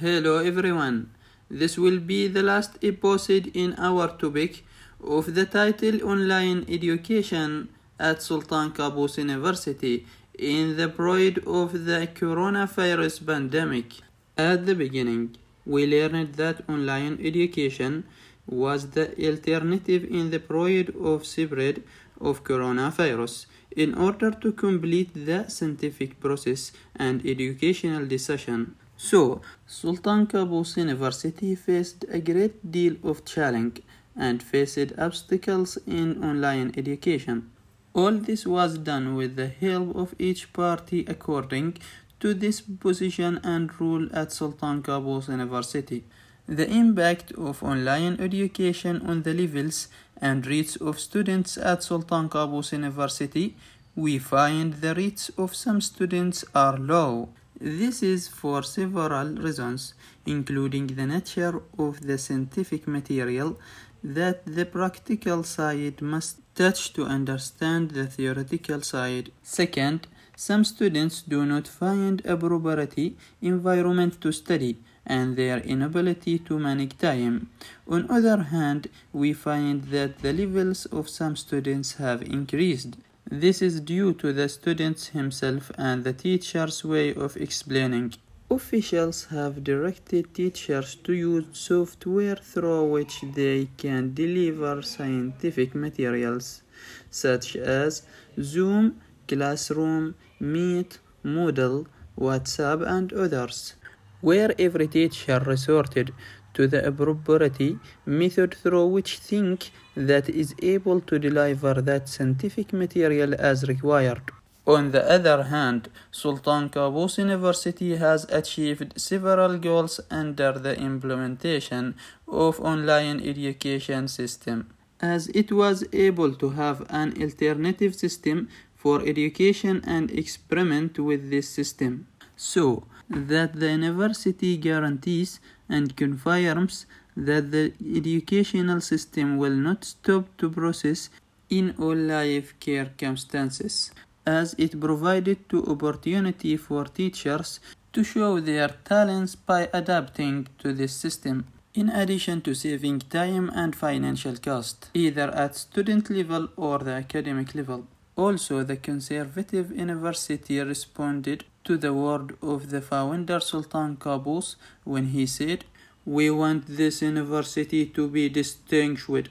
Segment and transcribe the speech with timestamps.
[0.00, 1.10] Hello everyone.
[1.50, 4.64] This will be the last episode in our topic
[5.04, 10.06] of the title Online Education at Sultan Qaboos University
[10.38, 14.00] in the period of the coronavirus pandemic.
[14.38, 15.36] At the beginning,
[15.66, 18.04] we learned that online education
[18.46, 21.82] was the alternative in the period of spread
[22.18, 23.44] of coronavirus
[23.76, 28.76] in order to complete the scientific process and educational decision.
[29.02, 33.80] So, Sultan Qaboos University faced a great deal of challenge
[34.14, 37.50] and faced obstacles in online education.
[37.94, 41.78] All this was done with the help of each party according
[42.20, 46.04] to this position and rule at Sultan Qaboos University.
[46.46, 49.88] The impact of online education on the levels
[50.20, 53.56] and rates of students at Sultan Qaboos University,
[53.96, 57.30] we find the rates of some students are low.
[57.60, 59.92] This is for several reasons,
[60.24, 63.58] including the nature of the scientific material
[64.02, 69.30] that the practical side must touch to understand the theoretical side.
[69.42, 76.58] Second, some students do not find a property environment to study and their inability to
[76.58, 77.50] manage time.
[77.86, 82.96] On other hand, we find that the levels of some students have increased.
[83.32, 88.14] This is due to the students himself and the teacher's way of explaining.
[88.50, 96.62] Officials have directed teachers to use software through which they can deliver scientific materials,
[97.08, 98.02] such as
[98.42, 101.86] Zoom, Classroom, Meet, Moodle,
[102.18, 103.76] WhatsApp, and others,
[104.20, 106.12] where every teacher resorted
[106.54, 113.34] to the appropriate method through which think that is able to deliver that scientific material
[113.38, 114.22] as required.
[114.66, 121.96] On the other hand, Sultan Qaboos University has achieved several goals under the implementation
[122.28, 124.68] of online education system
[125.00, 131.48] as it was able to have an alternative system for education and experiment with this
[131.48, 132.06] system
[132.36, 140.48] so that the university guarantees and confirms that the educational system will not stop to
[140.48, 141.10] process
[141.48, 143.90] in all life circumstances
[144.24, 147.58] as it provided to opportunity for teachers
[147.92, 151.44] to show their talents by adapting to this system.
[151.74, 157.54] In addition to saving time and financial cost either at student level or the academic
[157.54, 165.06] level also the conservative university responded to the word of the founder sultan qaboos when
[165.16, 165.64] he said
[166.04, 169.28] we want this university to be distinguished.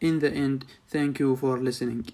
[0.00, 2.06] In the end thank you for listening